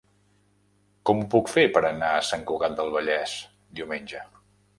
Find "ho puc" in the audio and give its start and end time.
1.23-1.51